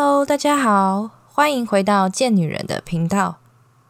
[0.00, 3.38] Hello，大家好，欢迎回到贱女人的频道，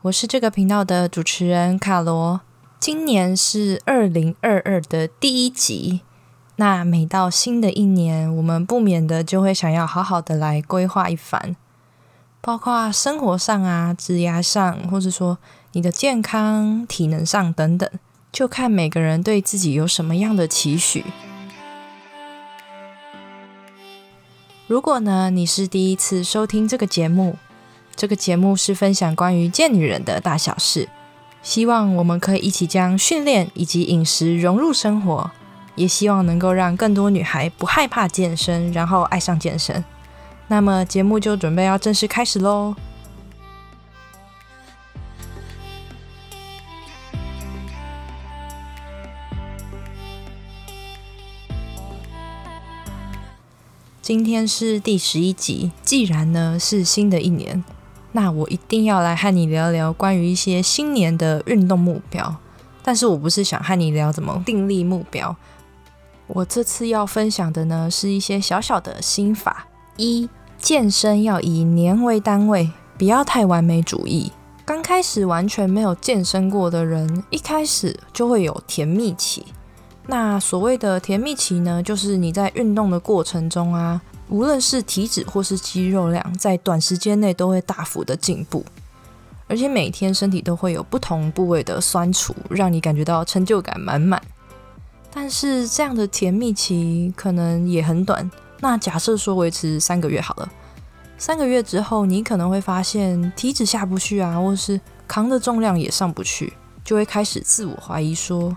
[0.01, 2.41] 我是这个频道的主持人卡罗。
[2.81, 6.01] 今年是二零二二的第一集，
[6.57, 11.55] 那每到新的一年，我们不免的就会想要好好的来规划一番，
[12.41, 15.37] 包括生活上啊、职业上，或者说
[15.73, 17.87] 你的健康、体能上等等，
[18.33, 21.05] 就看每个人对自己有什么样的期许。
[24.69, 27.39] 如果呢，你是第一次收听这个节目，
[27.97, 30.87] 这个节目是分享关于贱女人的大小事。
[31.43, 35.31] 希望我们可以一起将训练以及饮食融入生活，
[35.75, 39.83] 也希望能够让更多女孩不害怕健身，然后爱上健身。
[40.49, 42.75] 那么节目就准备要正式开始喽。
[54.09, 57.63] 今天是第十一集，既然呢是新的一年。
[58.13, 62.37] 那我一定要来和你聊聊关于一些新年的运动目标，
[62.83, 65.37] 但是我不是想和你聊怎么订立目标。
[66.27, 69.67] 我这次要分享的呢，是一些小小的心法。
[69.99, 70.27] 一、
[70.59, 74.33] 健身要以年为单位，不要太完美主义。
[74.65, 79.45] 刚开始完全没有健身过的人，一开始就会有甜蜜期。
[80.11, 84.01] 那所谓的甜蜜期呢，就是你在运动的过程中啊。
[84.31, 88.63] 无论是体脂或是肌肉量，在短时间内都会大幅的进步，
[89.47, 94.21] 而且每天身体都会有不同部位的酸楚，让你感觉到成就感满满。
[95.11, 98.31] 但是这样的甜蜜期可能也很短。
[98.61, 100.51] 那假设说维持三个月好了，
[101.17, 106.53] 三个月之后，你可能会发现体脂下不去啊，或是扛的重量也上不去，
[106.85, 108.55] 就会开始自我怀疑，说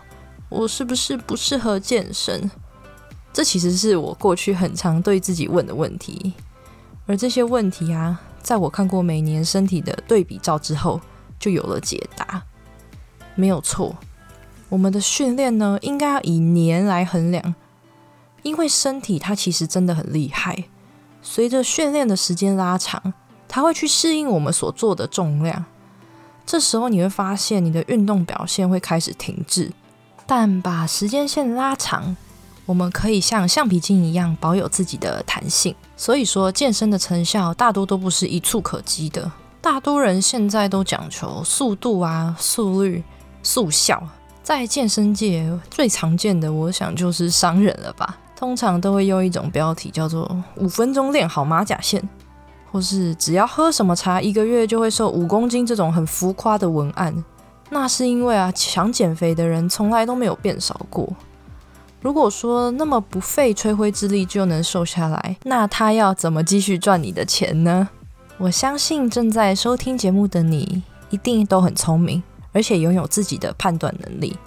[0.51, 2.51] 我是不是不适合健身？
[3.31, 6.33] 这其实是我过去很常对自己问的问题，
[7.05, 10.99] 而这些问题啊，在我看过每年身体的对比照之后，
[11.39, 12.43] 就有了解答。
[13.33, 13.95] 没有错，
[14.67, 17.55] 我们的训练呢，应该要以年来衡量，
[18.43, 20.65] 因为身体它其实真的很厉害。
[21.21, 23.13] 随着训练的时间拉长，
[23.47, 25.63] 它会去适应我们所做的重量，
[26.45, 29.71] 这时候你会发现你的运动表现会开始停滞。
[30.33, 32.15] 但把时间线拉长。
[32.65, 39.29] 我们可以像橡皮筋一样保有自己的弹性，所以说健身的成效大多都不是一触可及的。
[39.59, 43.03] 大多人现在都讲求速度啊、速率、
[43.43, 44.01] 速效，
[44.41, 48.17] 在健身界最常见的，我想就是商人了吧。
[48.33, 52.01] 通常都会用一种标题叫做“五分钟练好马甲线”，
[52.71, 57.21] 或是只要喝什么茶，一个月就会瘦五公斤这种很浮夸的文案。
[57.73, 61.07] 那是因为啊，想减肥的人从来都没有变少过。
[62.01, 67.87] 如果说那么不费吹灰之力就能瘦下来，那他要怎么继续赚你的钱呢？
[68.37, 72.21] 我相信正在收听节目的你一定都很聪明，
[72.51, 74.37] 而且拥有自己的判断能力。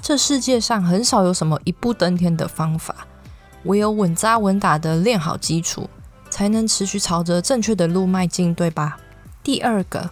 [0.00, 3.06] 这世界上很少有什么一步登天的方法，
[3.64, 5.88] 唯有稳扎稳打的练好基础，
[6.28, 8.98] 才能持续朝着正确的路迈进，对吧？
[9.42, 10.10] 第二个，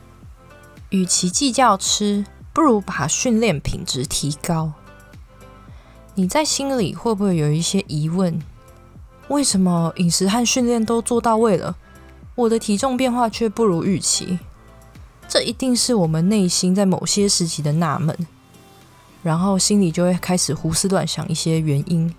[0.91, 4.72] 与其计较吃，不如把训练品质提高。
[6.15, 8.41] 你在心里会不会有一些疑问？
[9.28, 11.77] 为什么饮食和训练都做到位了，
[12.34, 14.39] 我的体重变化却不如预期？
[15.28, 18.16] 这一定是我们内心在某些时期的纳闷，
[19.22, 22.15] 然后心里就会开始胡思乱想一些原因。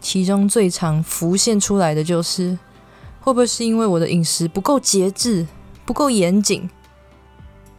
[0.00, 2.58] 其中最常浮现出来的就是，
[3.20, 5.46] 会不会是因为我的饮食不够节制、
[5.84, 6.70] 不够严谨？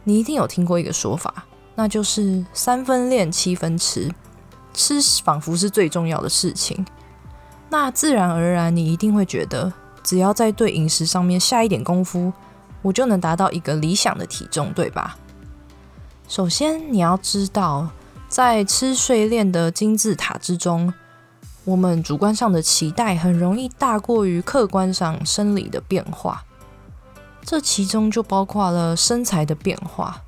[0.04, 1.46] 你一定有听过一个说法，
[1.80, 4.12] 那就是三分练，七分吃。
[4.74, 6.84] 吃仿佛是最重要的事情，
[7.70, 12.30] 那自然而然你一定会觉得，只要在对饮食上面下一点功夫，
[12.82, 15.16] 我就能达到一个理想的体重，对吧？
[16.28, 17.88] 首先你要知道，
[18.28, 20.92] 在吃睡练的金字塔之中，
[21.64, 26.44] 我们主观上的期待很容易大过于客观上生理的变化，
[27.42, 30.24] 这其中就包括了身材的变化。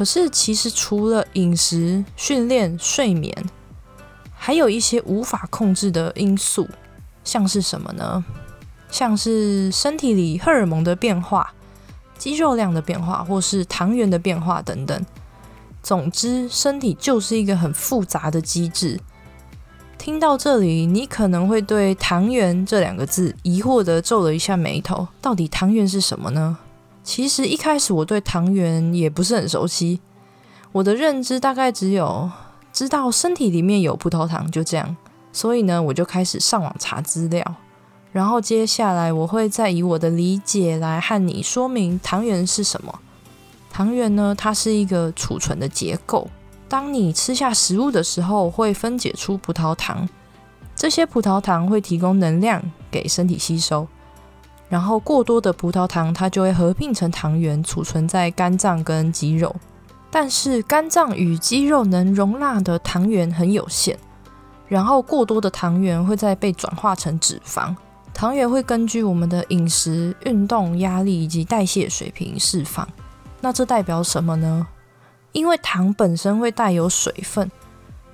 [0.00, 3.36] 可是，其实除了饮食、训练、睡眠，
[4.32, 6.66] 还有一些无法控制的因素，
[7.22, 8.24] 像是什么呢？
[8.90, 11.52] 像是身体里荷尔蒙的变化、
[12.16, 15.04] 肌肉量的变化，或是糖原的变化等等。
[15.82, 18.98] 总之，身体就是一个很复杂的机制。
[19.98, 25.08] 听到这里，你可能会对“糖原”这两个字疑惑的皱了一下眉头。
[25.20, 26.56] 到底糖原是什么呢？
[27.02, 30.00] 其实一开始我对糖原也不是很熟悉，
[30.72, 32.30] 我的认知大概只有
[32.72, 34.96] 知道身体里面有葡萄糖就这样，
[35.32, 37.44] 所以呢我就开始上网查资料，
[38.12, 43.00] 然后接下来我会再以我的理解来和你说明糖原是什么。
[43.72, 46.28] 糖原呢，它是一个储存的结构。
[46.68, 50.08] 当你吃下食物的时候，会分解出葡萄糖，
[50.76, 53.86] 这些葡萄糖会提供能量给身体吸收。
[54.70, 59.54] 然后过多的葡萄糖，它就会合并成糖原，储存在肝脏跟肌肉。
[60.10, 63.98] 但是肝脏与肌肉能容纳的糖原很有限，
[64.68, 67.74] 然后过多的糖原会再被转化成脂肪。
[68.14, 72.86] 糖原会根据我们的饮食、运动、压力以及代谢水平释放。
[73.40, 74.66] 那这代表什么呢？
[75.32, 77.50] 因为糖本身会带有水分，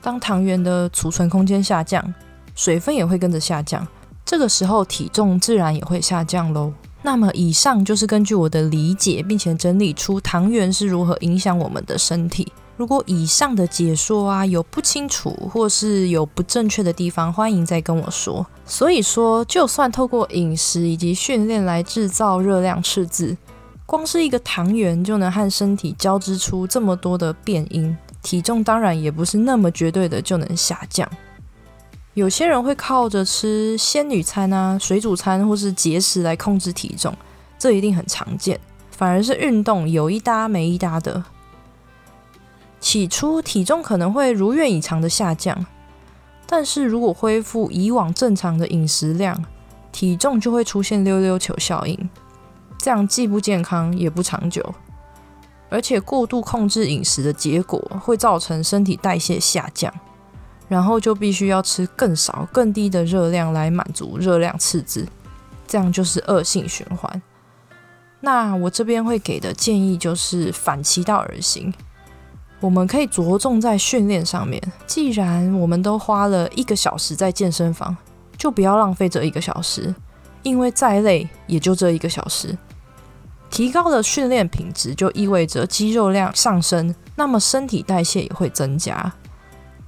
[0.01, 2.15] 当糖原的储存空间下降，
[2.55, 3.87] 水分也会跟着下降。
[4.27, 6.73] 这个时候体重自然也会下降喽。
[7.03, 12.53] 那么以上就是根据我的理解，并且整理出糖原是如何影响我们的身体。
[12.77, 18.45] 如果以上的解说啊有不清楚或是有不正确的地方，欢迎再跟我说。
[18.67, 23.37] 所以说，就算透过饮食以及训练来制造热量赤字，
[23.87, 31.09] 光是一个糖原就能和身体交织出这么多的变因，体重当然也不是那么绝对的就能下降。
[32.17, 37.15] 有些人会靠着吃仙女餐啊、水煮餐或是节食来控制体重，
[37.59, 38.59] 这一定很常见。
[38.91, 41.23] 反而是运动有一搭没一搭的，
[42.81, 45.67] 起初体重可能会如愿以偿的下降，
[46.47, 49.45] 但是如果恢复以往正常的饮食量，
[49.93, 52.09] 体重就会出现溜溜球效应，
[52.79, 54.75] 这样既不健康也不长久，
[55.69, 59.93] 而且过度控制饮食的结果会造成身体代谢下降。
[60.69, 65.07] 然后就必须要吃更少、更低的热量来满足热量赤字，
[65.67, 67.23] 这样就是恶性循环。
[68.21, 71.73] 那我这边会给的建议就是反其道而行，
[72.61, 74.61] 我们可以着重在训练上面。
[74.87, 77.97] 既然我们都花了一个小时在健身房，
[78.37, 79.95] 就不要浪费这一个小时，
[80.43, 82.57] 因为再累也就这一个小时。
[83.49, 89.13] 提高了训练品质，就意味着肌肉量上升，那么身体代谢也会增加。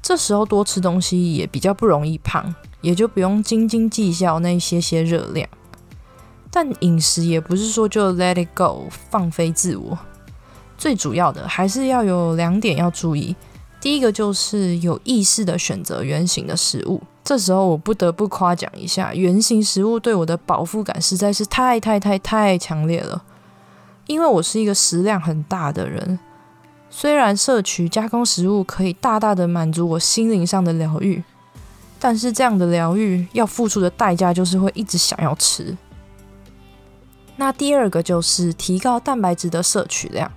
[0.02, 5.48] 这时候多吃东西也比较不容易胖，也就不用斤斤计较那些些热量。
[6.50, 9.98] 但饮食也不是说就 let it go 放飞自我，
[10.78, 13.36] 最主要的还是要有两点要注意。
[13.80, 17.02] 第一个就是有意识的选择原形的食物。
[17.22, 23.22] 这时候我不得不夸奖一下，原形食物对我的饱腹感实在是太太太太强烈了，
[24.06, 26.18] 因为我是一个食量很大的人。
[26.90, 31.22] 虽然摄取加工食物可以大大的满足我心灵上的疗愈，
[32.00, 35.76] 但是这样的疗愈要付出的代价就是会一直想要吃。
[37.36, 40.32] 那第二个就是提高蛋白质的摄取量，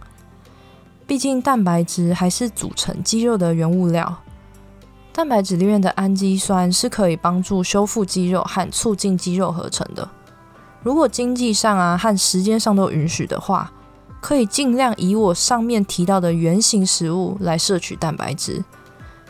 [1.07, 4.19] 毕竟蛋白质还是组成肌肉的原物料。
[5.13, 10.07] 蛋白质里面的氨基酸是可以帮助修复肌肉和促进肌肉合成的。
[10.83, 13.71] 如果经济上啊和时间上都允许的话。
[14.21, 18.63] 可以尽量以我上面提到的原型食物来摄取蛋白质，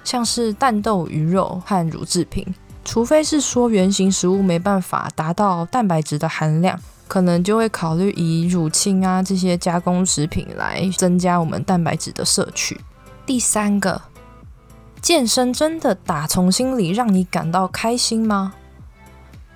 [0.03, 2.45] 像是蛋豆、鱼肉和乳制品。
[2.83, 12.81] 除非是说原型食物没办法达到蛋白质的含量，可能就会考虑以乳清啊这些加工食品来增加我们蛋白质的摄取。
[13.25, 14.01] 第三个，
[14.99, 18.53] 健身真的打从心里让你感到开心吗？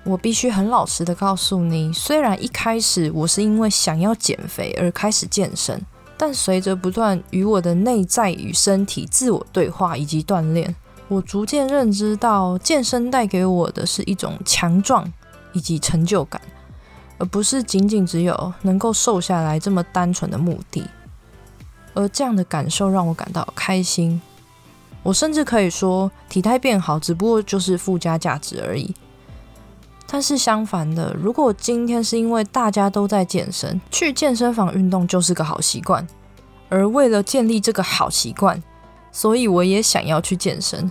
[0.06, 5.84] 我必须很老实的告诉你，虽然一开始我是因为想要减肥而开始健身，
[6.16, 10.72] 但随着不断与我的内在与身体自我对话以及锻炼，
[11.08, 15.12] 我逐渐认知到健身带给我的是一种强壮
[15.52, 16.40] 以及成就感，
[17.18, 20.84] 而不是仅仅只有能够瘦下来这么单纯的目的。
[21.94, 24.22] 而这样的感受让我感到开心，
[25.02, 28.94] 我甚至可以说体态变好只不过就是附加价值而已。
[30.08, 36.06] 但是相反的，如果今天是因为大家都在健身，去健身房运动就是个好习惯，
[36.68, 38.62] 而为了建立这个好习惯，
[39.10, 40.90] 所以我也想要去健身，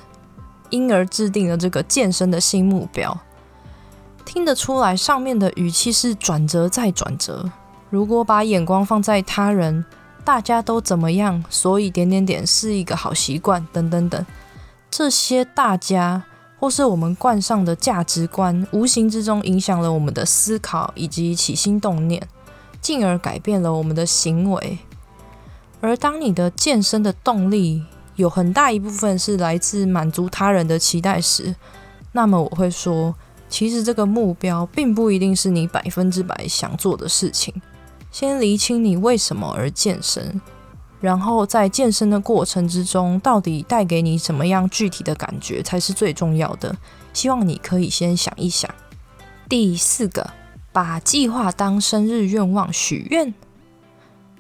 [0.70, 3.18] 因而制定了这个健身的新目标。
[4.26, 7.50] 听得出来，上面的语气是转折再转折。
[7.90, 9.86] 如果把眼光放在他人，
[10.26, 14.26] 大家都怎么样，所以点点点是一个好习惯，等等等，
[14.92, 16.24] 这些大家。
[16.60, 22.28] 或是我们冠上的价值观，无形之中影响了我们的思考以及起心动念，
[22.82, 24.80] 进而改变了我们的行为。
[25.82, 27.84] 而当你的健身的动力
[28.16, 31.56] 有很大一部分是来自满足他人的期待时，
[32.14, 33.14] 那么我会说，
[33.50, 37.54] 其实这个目标并不一定是你百分之百想做的事情。
[38.12, 40.42] 先厘清你为什么而健身。
[41.06, 46.76] 然后在健身的过程之中，到底带给你什么样具体的感觉才是最重要的？
[47.14, 48.68] 希望你可以先想一想。
[49.48, 50.32] 第四个，
[50.72, 53.32] 把计划当生日愿望许愿。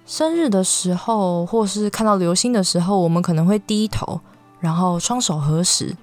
[0.07, 4.19] 生日的时候，或是看到流星的时候，我们可能会低头，
[4.59, 5.95] 然后双手合十，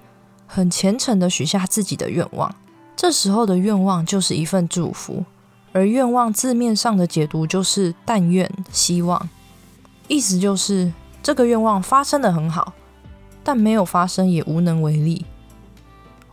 [0.47, 2.55] 很虔诚的许下自己的愿望。
[2.95, 5.25] 这时候的愿望就是一份祝福，
[5.73, 9.29] 而愿望字面上的解读就是但愿、希望，
[10.13, 12.73] 意思就是这个愿望发生的很好，
[13.43, 15.25] 但没有发生也无能为力。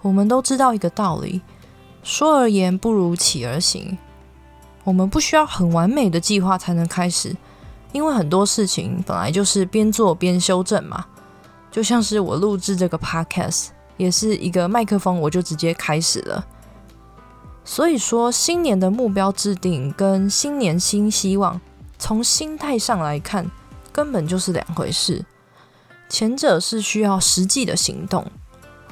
[0.03, 1.41] 我们都知道一个道理。
[2.03, 3.99] 说而言不如起而行。
[4.85, 7.37] 我们不需要很完美的计划才能开始，
[7.93, 11.05] 因为很多事情本来就是边做边修正嘛。
[11.71, 16.45] 就像是我录制这个 podcast，也是一个麦克风，我就直接开始了。
[17.65, 21.61] 所以说，新年的目标制定跟新年新希望，
[21.99, 23.51] 从心态上来看，
[23.93, 25.25] 根本就是两回事。
[26.09, 28.27] 前者是需要实际的行动。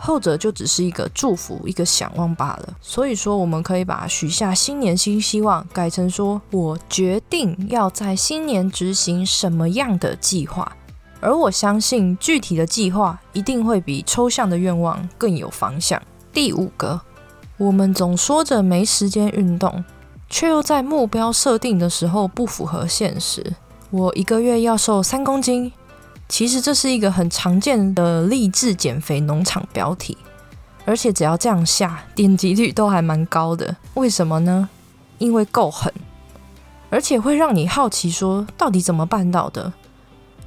[0.00, 2.68] 后者就只是一个祝福，一个想望罢了。
[2.80, 10.76] 所以说，我们可以把许下新年新希望改成说：我决定要在新年执行什么样的计划，
[11.20, 16.00] 而我相信具体的计划一定会比抽象的愿望更有方向。
[16.32, 17.00] 第五个，
[17.56, 19.84] 我们总说着没时间运动，
[20.30, 23.56] 却又在目标设定的时候不符合现实。
[23.90, 25.72] 我一个月要瘦三公斤。
[26.28, 30.14] 其实这是一个很常见的励志减肥农场标题，
[30.84, 33.74] 而且只要这样下，点击率都还蛮高的。
[33.94, 34.68] 为什么呢？
[35.16, 35.90] 因为够狠，
[36.90, 39.72] 而且会让你好奇，说到底怎么办到的？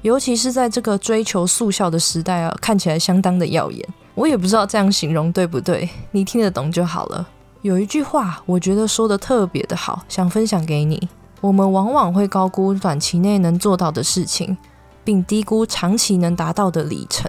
[0.03, 3.83] 尤其是在这个追求速效的时代啊，看起来相当的耀眼。
[4.13, 7.27] 我也不知道这样形容对不对，你听得懂就好了。
[7.63, 11.09] 有一句话，我觉得说的特别的好，想分享给你。
[11.41, 14.57] 我们往往会高估短期内能做到的事情。
[15.03, 17.27] 并低估长期能达到的里程，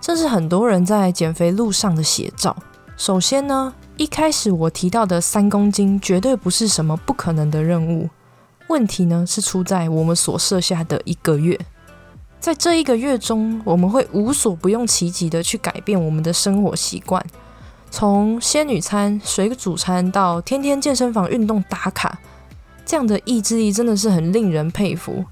[0.00, 2.56] 这是很多人在减肥路上的写照。
[2.96, 8.08] 首先呢，一开始我提到的三公斤绝对不是什么不可能的任务，
[8.68, 11.58] 问题呢是出在我们所设下的一个月。
[12.38, 17.20] 在这一个月中，我们会无所不用其极的去改变我们的生活习惯，
[17.90, 22.20] 从仙女餐、水煮餐到天天健身房运动打卡，
[22.90, 25.24] 这样的意志力真的是很令人佩服。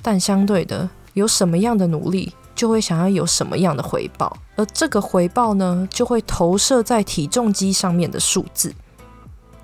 [0.00, 8.72] 但相对的，有什么样的努力，就会想要有什么样的回报，而这个回报呢，就会投射在体重机上面的数字。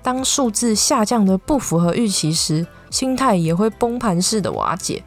[0.03, 5.01] 当数字下降的不符合预期时，心态也会崩盘式的瓦解，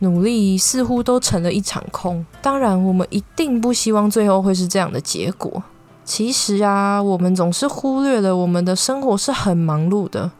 [0.00, 2.26] 努力似乎都成了一场空。
[2.42, 5.62] 当然，我们一定不希望最后会是这样的结果。
[6.04, 10.32] 其实啊，我们总是忽略了我们的生活是很忙碌的。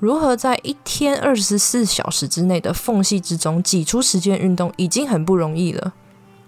[0.00, 5.92] 如何在一天二十四小时之内的缝隙之中挤出时间运动，已经很不容易了。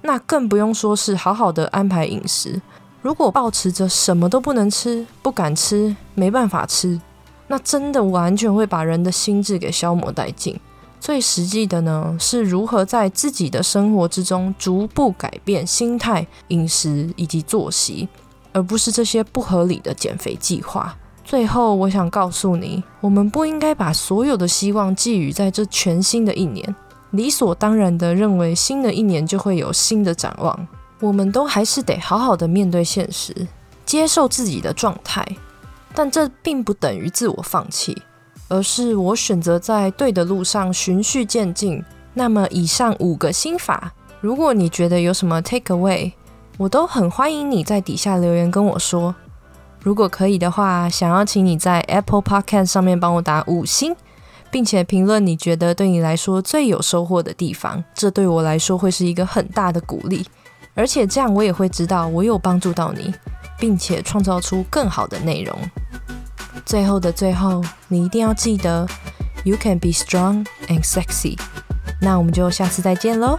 [0.00, 2.61] 那更不用说是好好的安排饮食。
[3.02, 6.99] 如果保持着什么都不能吃、不敢吃、没办法吃，
[7.49, 10.59] 那真的完全会把人的心智给消磨殆尽。
[10.99, 18.09] 最实际的呢，是如何在自己的生活之中逐步改变心态、饮食以及作息，
[18.52, 20.97] 而不是这些不合理的减肥计划。
[21.25, 26.75] 最后，我想告诉你，我们不应该把所有的希望寄予在这全新的一年，
[27.12, 30.69] 理所当然的认为新的一年就会有新的展望。
[31.00, 33.35] 我们都还是得好好的面对现实，
[33.85, 35.26] 接受自己的状态。
[35.95, 38.02] 但这并不等于自我放弃，
[38.49, 41.83] 而是我选择在对的路上循序渐进。
[42.14, 46.12] 那么，以上五个心法，如果你觉得有什么 take away，
[46.59, 49.14] 我都很欢迎你在底下留言跟我说。
[49.83, 53.97] 如果可以的话，想要请你在 Apple Podcast 上面帮我打五星，
[54.51, 60.25] 并且评论你觉得对你来说最有收获的地方，这对我来说会是一个很大的鼓励，
[60.75, 63.12] 而且这样我也会知道我有帮助到你，
[63.59, 65.59] 并且创造出更好的内容。
[66.65, 68.87] 最后的最后，你一定要记得
[69.43, 71.37] ，You can be strong and sexy。
[72.01, 73.39] 那我们就下次再见喽。